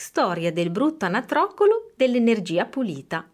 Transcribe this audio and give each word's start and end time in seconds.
Storia 0.00 0.52
del 0.52 0.70
brutto 0.70 1.06
anatroccolo 1.06 1.90
dell'energia 1.96 2.66
pulita. 2.66 3.28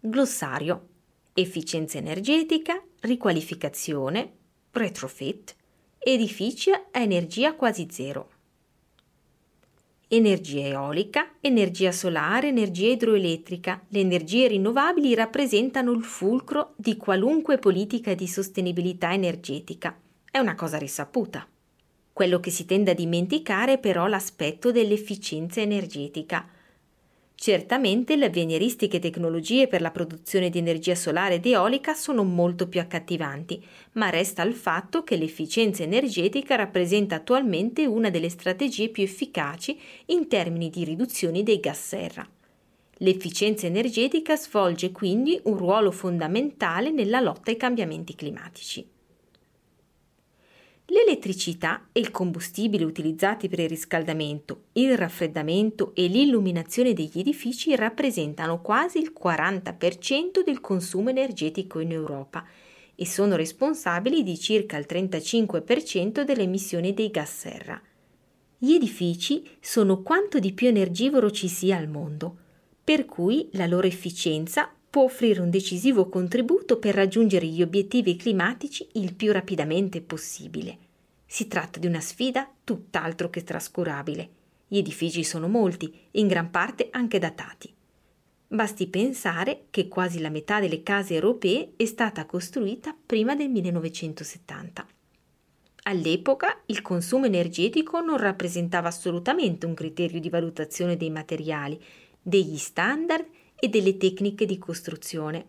Glossario. 0.00 0.88
Efficienza 1.34 1.98
energetica, 1.98 2.82
riqualificazione, 3.00 4.32
retrofit, 4.70 5.54
edifici 5.98 6.70
a 6.70 6.98
energia 6.98 7.54
quasi 7.56 7.86
zero 7.90 8.30
energia 10.08 10.66
eolica, 10.66 11.34
energia 11.40 11.92
solare, 11.92 12.48
energia 12.48 12.88
idroelettrica. 12.88 13.84
Le 13.88 14.00
energie 14.00 14.46
rinnovabili 14.46 15.14
rappresentano 15.14 15.92
il 15.92 16.04
fulcro 16.04 16.72
di 16.76 16.96
qualunque 16.96 17.58
politica 17.58 18.14
di 18.14 18.26
sostenibilità 18.26 19.12
energetica. 19.12 19.94
È 20.30 20.38
una 20.38 20.54
cosa 20.54 20.78
risaputa. 20.78 21.46
Quello 22.14 22.38
che 22.38 22.50
si 22.52 22.64
tende 22.64 22.92
a 22.92 22.94
dimenticare 22.94 23.72
è 23.72 23.78
però 23.78 24.06
l'aspetto 24.06 24.70
dell'efficienza 24.70 25.60
energetica. 25.60 26.48
Certamente 27.34 28.14
le 28.14 28.26
avveniristiche 28.26 29.00
tecnologie 29.00 29.66
per 29.66 29.80
la 29.80 29.90
produzione 29.90 30.48
di 30.48 30.58
energia 30.58 30.94
solare 30.94 31.34
ed 31.34 31.46
eolica 31.46 31.92
sono 31.92 32.22
molto 32.22 32.68
più 32.68 32.78
accattivanti, 32.78 33.60
ma 33.94 34.10
resta 34.10 34.44
il 34.44 34.54
fatto 34.54 35.02
che 35.02 35.16
l'efficienza 35.16 35.82
energetica 35.82 36.54
rappresenta 36.54 37.16
attualmente 37.16 37.84
una 37.84 38.10
delle 38.10 38.28
strategie 38.28 38.90
più 38.90 39.02
efficaci 39.02 39.76
in 40.06 40.28
termini 40.28 40.70
di 40.70 40.84
riduzione 40.84 41.42
dei 41.42 41.58
gas 41.58 41.84
serra. 41.84 42.24
L'efficienza 42.98 43.66
energetica 43.66 44.36
svolge 44.36 44.92
quindi 44.92 45.40
un 45.46 45.56
ruolo 45.56 45.90
fondamentale 45.90 46.92
nella 46.92 47.18
lotta 47.18 47.50
ai 47.50 47.56
cambiamenti 47.56 48.14
climatici. 48.14 48.93
L'elettricità 50.94 51.88
e 51.90 51.98
il 51.98 52.12
combustibile 52.12 52.84
utilizzati 52.84 53.48
per 53.48 53.58
il 53.58 53.68
riscaldamento, 53.68 54.66
il 54.74 54.96
raffreddamento 54.96 55.90
e 55.92 56.06
l'illuminazione 56.06 56.92
degli 56.92 57.18
edifici 57.18 57.74
rappresentano 57.74 58.60
quasi 58.60 58.98
il 58.98 59.12
40% 59.12 60.44
del 60.44 60.60
consumo 60.60 61.10
energetico 61.10 61.80
in 61.80 61.90
Europa 61.90 62.46
e 62.94 63.06
sono 63.06 63.34
responsabili 63.34 64.22
di 64.22 64.38
circa 64.38 64.76
il 64.76 64.86
35% 64.88 66.22
delle 66.22 66.42
emissioni 66.42 66.94
dei 66.94 67.10
gas 67.10 67.38
serra. 67.38 67.82
Gli 68.56 68.74
edifici 68.74 69.42
sono 69.58 70.00
quanto 70.00 70.38
di 70.38 70.52
più 70.52 70.68
energivoro 70.68 71.32
ci 71.32 71.48
sia 71.48 71.76
al 71.76 71.88
mondo, 71.88 72.36
per 72.84 73.04
cui 73.04 73.48
la 73.54 73.66
loro 73.66 73.88
efficienza 73.88 74.72
può 74.94 75.02
offrire 75.02 75.40
un 75.40 75.50
decisivo 75.50 76.08
contributo 76.08 76.78
per 76.78 76.94
raggiungere 76.94 77.46
gli 77.46 77.62
obiettivi 77.62 78.14
climatici 78.14 78.86
il 78.92 79.12
più 79.16 79.32
rapidamente 79.32 80.00
possibile. 80.00 80.78
Si 81.26 81.48
tratta 81.48 81.80
di 81.80 81.88
una 81.88 81.98
sfida 81.98 82.48
tutt'altro 82.62 83.28
che 83.28 83.42
trascurabile. 83.42 84.28
Gli 84.68 84.78
edifici 84.78 85.24
sono 85.24 85.48
molti, 85.48 85.92
in 86.12 86.28
gran 86.28 86.48
parte 86.48 86.90
anche 86.92 87.18
datati. 87.18 87.74
Basti 88.46 88.86
pensare 88.86 89.64
che 89.70 89.88
quasi 89.88 90.20
la 90.20 90.30
metà 90.30 90.60
delle 90.60 90.84
case 90.84 91.14
europee 91.14 91.72
è 91.74 91.86
stata 91.86 92.24
costruita 92.24 92.96
prima 93.04 93.34
del 93.34 93.48
1970. 93.48 94.86
All'epoca 95.82 96.62
il 96.66 96.82
consumo 96.82 97.26
energetico 97.26 98.00
non 98.00 98.18
rappresentava 98.18 98.86
assolutamente 98.86 99.66
un 99.66 99.74
criterio 99.74 100.20
di 100.20 100.30
valutazione 100.30 100.96
dei 100.96 101.10
materiali, 101.10 101.82
degli 102.22 102.58
standard 102.58 103.26
e 103.56 103.68
delle 103.68 103.96
tecniche 103.96 104.46
di 104.46 104.58
costruzione. 104.58 105.46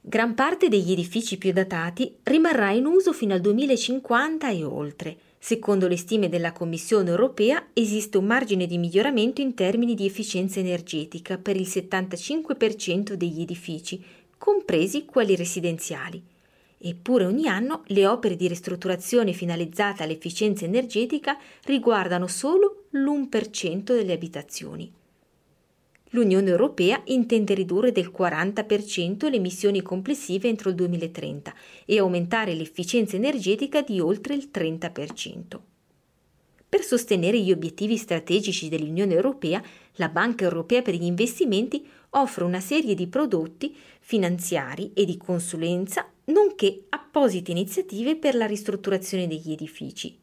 Gran 0.00 0.34
parte 0.34 0.68
degli 0.68 0.92
edifici 0.92 1.36
più 1.36 1.52
datati 1.52 2.16
rimarrà 2.22 2.70
in 2.70 2.86
uso 2.86 3.12
fino 3.12 3.34
al 3.34 3.40
2050 3.40 4.48
e 4.50 4.64
oltre. 4.64 5.16
Secondo 5.38 5.86
le 5.86 5.96
stime 5.96 6.28
della 6.28 6.52
Commissione 6.52 7.10
europea 7.10 7.68
esiste 7.72 8.16
un 8.16 8.24
margine 8.24 8.66
di 8.66 8.78
miglioramento 8.78 9.40
in 9.40 9.54
termini 9.54 9.94
di 9.94 10.06
efficienza 10.06 10.60
energetica 10.60 11.36
per 11.36 11.56
il 11.56 11.66
75% 11.66 13.12
degli 13.12 13.42
edifici, 13.42 14.02
compresi 14.38 15.04
quelli 15.04 15.36
residenziali. 15.36 16.22
Eppure 16.80 17.24
ogni 17.24 17.48
anno 17.48 17.82
le 17.86 18.06
opere 18.06 18.36
di 18.36 18.46
ristrutturazione 18.46 19.32
finalizzate 19.32 20.04
all'efficienza 20.04 20.64
energetica 20.64 21.36
riguardano 21.64 22.28
solo 22.28 22.84
l'1% 22.90 23.82
delle 23.82 24.12
abitazioni. 24.12 24.90
L'Unione 26.10 26.48
Europea 26.48 27.02
intende 27.06 27.52
ridurre 27.54 27.92
del 27.92 28.10
40% 28.16 29.28
le 29.28 29.36
emissioni 29.36 29.82
complessive 29.82 30.48
entro 30.48 30.70
il 30.70 30.74
2030 30.76 31.54
e 31.84 31.98
aumentare 31.98 32.54
l'efficienza 32.54 33.16
energetica 33.16 33.82
di 33.82 34.00
oltre 34.00 34.34
il 34.34 34.48
30%. 34.52 35.58
Per 36.68 36.82
sostenere 36.82 37.40
gli 37.40 37.50
obiettivi 37.50 37.96
strategici 37.96 38.68
dell'Unione 38.68 39.14
Europea, 39.14 39.62
la 39.94 40.08
Banca 40.08 40.44
Europea 40.44 40.82
per 40.82 40.94
gli 40.94 41.04
investimenti 41.04 41.86
offre 42.10 42.44
una 42.44 42.60
serie 42.60 42.94
di 42.94 43.06
prodotti 43.06 43.74
finanziari 44.00 44.92
e 44.94 45.04
di 45.04 45.16
consulenza, 45.16 46.10
nonché 46.26 46.84
apposite 46.90 47.50
iniziative 47.50 48.16
per 48.16 48.34
la 48.34 48.46
ristrutturazione 48.46 49.26
degli 49.26 49.50
edifici. 49.50 50.18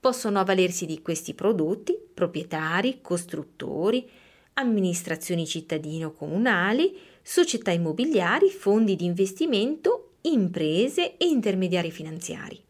Possono 0.00 0.38
avvalersi 0.38 0.84
di 0.84 1.00
questi 1.00 1.32
prodotti 1.34 1.98
proprietari, 2.12 2.98
costruttori, 3.00 4.06
amministrazioni 4.54 5.46
cittadino-comunali, 5.46 6.96
società 7.22 7.70
immobiliari, 7.70 8.50
fondi 8.50 8.96
di 8.96 9.04
investimento, 9.04 10.14
imprese 10.22 11.16
e 11.16 11.26
intermediari 11.26 11.90
finanziari. 11.90 12.62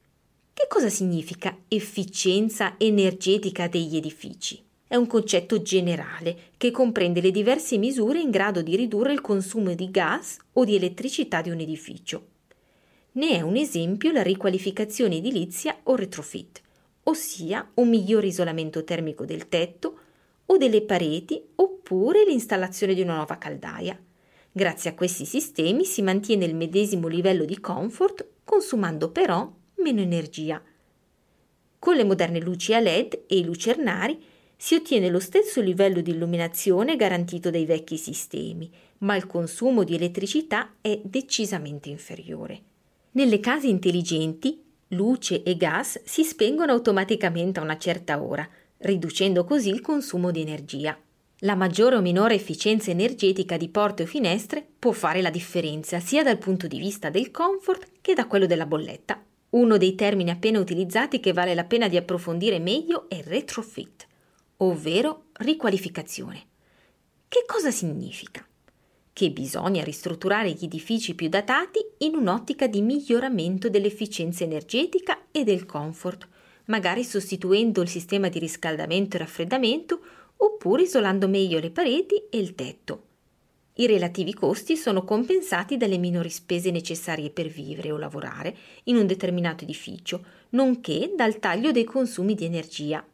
Che 0.52 0.66
cosa 0.68 0.88
significa 0.88 1.56
efficienza 1.68 2.74
energetica 2.78 3.68
degli 3.68 3.96
edifici? 3.96 4.62
È 4.86 4.96
un 4.96 5.06
concetto 5.06 5.60
generale 5.60 6.52
che 6.56 6.70
comprende 6.70 7.20
le 7.20 7.30
diverse 7.30 7.76
misure 7.78 8.20
in 8.20 8.30
grado 8.30 8.62
di 8.62 8.76
ridurre 8.76 9.12
il 9.12 9.20
consumo 9.20 9.74
di 9.74 9.90
gas 9.90 10.38
o 10.52 10.64
di 10.64 10.76
elettricità 10.76 11.42
di 11.42 11.50
un 11.50 11.58
edificio. 11.58 12.26
Ne 13.12 13.30
è 13.30 13.40
un 13.40 13.56
esempio 13.56 14.12
la 14.12 14.22
riqualificazione 14.22 15.16
edilizia 15.16 15.76
o 15.84 15.96
retrofit, 15.96 16.60
ossia 17.04 17.68
un 17.74 17.88
migliore 17.88 18.28
isolamento 18.28 18.84
termico 18.84 19.24
del 19.24 19.48
tetto, 19.48 19.98
o 20.46 20.56
delle 20.56 20.82
pareti 20.82 21.42
oppure 21.56 22.24
l'installazione 22.24 22.94
di 22.94 23.00
una 23.00 23.16
nuova 23.16 23.38
caldaia. 23.38 23.98
Grazie 24.52 24.90
a 24.90 24.94
questi 24.94 25.24
sistemi 25.24 25.84
si 25.84 26.02
mantiene 26.02 26.44
il 26.44 26.54
medesimo 26.54 27.08
livello 27.08 27.44
di 27.44 27.58
comfort 27.58 28.26
consumando 28.44 29.10
però 29.10 29.50
meno 29.76 30.00
energia. 30.00 30.62
Con 31.78 31.96
le 31.96 32.04
moderne 32.04 32.40
luci 32.40 32.72
a 32.72 32.80
LED 32.80 33.24
e 33.26 33.38
i 33.38 33.44
lucernari 33.44 34.22
si 34.56 34.74
ottiene 34.74 35.10
lo 35.10 35.18
stesso 35.18 35.60
livello 35.60 36.00
di 36.00 36.12
illuminazione 36.12 36.96
garantito 36.96 37.50
dai 37.50 37.66
vecchi 37.66 37.96
sistemi, 37.96 38.70
ma 38.98 39.16
il 39.16 39.26
consumo 39.26 39.84
di 39.84 39.94
elettricità 39.94 40.76
è 40.80 41.00
decisamente 41.02 41.90
inferiore. 41.90 42.62
Nelle 43.12 43.40
case 43.40 43.66
intelligenti, 43.66 44.62
luce 44.88 45.42
e 45.42 45.56
gas 45.56 46.00
si 46.04 46.24
spengono 46.24 46.72
automaticamente 46.72 47.60
a 47.60 47.62
una 47.62 47.76
certa 47.76 48.22
ora, 48.22 48.48
riducendo 48.84 49.44
così 49.44 49.70
il 49.70 49.80
consumo 49.80 50.30
di 50.30 50.40
energia. 50.40 50.98
La 51.38 51.54
maggiore 51.54 51.96
o 51.96 52.00
minore 52.00 52.34
efficienza 52.34 52.90
energetica 52.90 53.56
di 53.56 53.68
porte 53.68 54.04
o 54.04 54.06
finestre 54.06 54.66
può 54.78 54.92
fare 54.92 55.20
la 55.20 55.30
differenza 55.30 56.00
sia 56.00 56.22
dal 56.22 56.38
punto 56.38 56.66
di 56.66 56.78
vista 56.78 57.10
del 57.10 57.30
comfort 57.30 57.88
che 58.00 58.14
da 58.14 58.26
quello 58.26 58.46
della 58.46 58.66
bolletta. 58.66 59.22
Uno 59.50 59.76
dei 59.76 59.94
termini 59.94 60.30
appena 60.30 60.58
utilizzati 60.58 61.20
che 61.20 61.32
vale 61.32 61.54
la 61.54 61.64
pena 61.64 61.88
di 61.88 61.96
approfondire 61.96 62.58
meglio 62.58 63.08
è 63.08 63.22
retrofit, 63.22 64.06
ovvero 64.58 65.26
riqualificazione. 65.34 66.42
Che 67.28 67.44
cosa 67.46 67.70
significa? 67.70 68.46
Che 69.12 69.30
bisogna 69.30 69.82
ristrutturare 69.82 70.50
gli 70.52 70.64
edifici 70.64 71.14
più 71.14 71.28
datati 71.28 71.78
in 71.98 72.16
un'ottica 72.16 72.66
di 72.66 72.82
miglioramento 72.82 73.70
dell'efficienza 73.70 74.44
energetica 74.44 75.26
e 75.30 75.44
del 75.44 75.66
comfort, 75.66 76.28
magari 76.66 77.04
sostituendo 77.04 77.82
il 77.82 77.88
sistema 77.88 78.28
di 78.28 78.38
riscaldamento 78.38 79.16
e 79.16 79.18
raffreddamento 79.20 80.00
oppure 80.36 80.82
isolando 80.82 81.28
meglio 81.28 81.58
le 81.58 81.70
pareti 81.70 82.22
e 82.30 82.38
il 82.38 82.54
tetto. 82.54 83.02
I 83.76 83.86
relativi 83.86 84.32
costi 84.34 84.76
sono 84.76 85.02
compensati 85.02 85.76
dalle 85.76 85.98
minori 85.98 86.30
spese 86.30 86.70
necessarie 86.70 87.30
per 87.30 87.48
vivere 87.48 87.90
o 87.90 87.96
lavorare 87.96 88.56
in 88.84 88.96
un 88.96 89.06
determinato 89.06 89.64
edificio, 89.64 90.24
nonché 90.50 91.12
dal 91.16 91.40
taglio 91.40 91.72
dei 91.72 91.82
consumi 91.82 92.34
di 92.34 92.44
energia. 92.44 93.04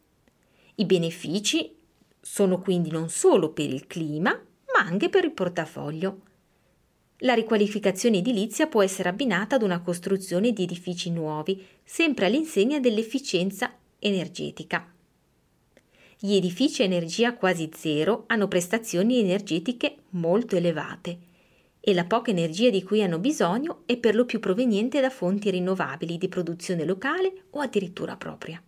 I 0.74 0.84
benefici 0.84 1.74
sono 2.20 2.58
quindi 2.58 2.90
non 2.90 3.08
solo 3.08 3.52
per 3.52 3.70
il 3.70 3.86
clima, 3.86 4.30
ma 4.32 4.86
anche 4.86 5.08
per 5.08 5.24
il 5.24 5.32
portafoglio. 5.32 6.20
La 7.22 7.34
riqualificazione 7.34 8.18
edilizia 8.18 8.66
può 8.66 8.82
essere 8.82 9.10
abbinata 9.10 9.56
ad 9.56 9.62
una 9.62 9.80
costruzione 9.80 10.52
di 10.52 10.62
edifici 10.62 11.10
nuovi, 11.10 11.62
sempre 11.84 12.26
all'insegna 12.26 12.80
dell'efficienza 12.80 13.74
energetica. 13.98 14.90
Gli 16.18 16.34
edifici 16.34 16.80
a 16.80 16.86
energia 16.86 17.34
quasi 17.34 17.70
zero 17.74 18.24
hanno 18.26 18.48
prestazioni 18.48 19.18
energetiche 19.18 19.96
molto 20.10 20.56
elevate 20.56 21.18
e 21.80 21.92
la 21.92 22.04
poca 22.04 22.30
energia 22.30 22.70
di 22.70 22.82
cui 22.82 23.02
hanno 23.02 23.18
bisogno 23.18 23.82
è 23.84 23.98
per 23.98 24.14
lo 24.14 24.24
più 24.24 24.40
proveniente 24.40 25.00
da 25.00 25.10
fonti 25.10 25.50
rinnovabili 25.50 26.16
di 26.16 26.28
produzione 26.28 26.84
locale 26.84 27.44
o 27.50 27.60
addirittura 27.60 28.16
propria. 28.16 28.62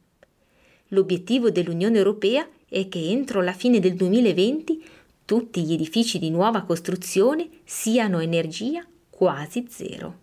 L'obiettivo 0.89 1.51
dell'Unione 1.51 1.97
Europea 1.97 2.47
è 2.69 2.89
che 2.89 3.09
entro 3.09 3.41
la 3.41 3.53
fine 3.53 3.81
del 3.81 3.95
2020 3.95 4.83
tutti 5.25 5.63
gli 5.63 5.73
edifici 5.73 6.19
di 6.19 6.31
nuova 6.31 6.63
costruzione 6.63 7.49
siano 7.65 8.21
energia 8.21 8.85
quasi 9.09 9.67
zero. 9.69 10.19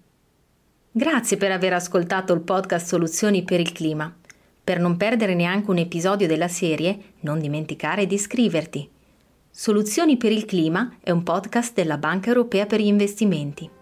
Grazie 0.91 1.37
per 1.37 1.51
aver 1.51 1.73
ascoltato 1.73 2.33
il 2.33 2.41
podcast 2.41 2.87
Soluzioni 2.87 3.43
per 3.43 3.59
il 3.59 3.71
clima. 3.71 4.13
Per 4.63 4.79
non 4.79 4.97
perdere 4.97 5.35
neanche 5.35 5.71
un 5.71 5.77
episodio 5.77 6.27
della 6.27 6.47
serie, 6.47 7.13
non 7.21 7.39
dimenticare 7.39 8.05
di 8.05 8.15
iscriverti. 8.15 8.89
Soluzioni 9.49 10.17
per 10.17 10.31
il 10.31 10.45
clima 10.45 10.97
è 11.01 11.11
un 11.11 11.23
podcast 11.23 11.73
della 11.73 11.97
Banca 11.97 12.27
Europea 12.29 12.65
per 12.65 12.79
gli 12.79 12.87
investimenti. 12.87 13.78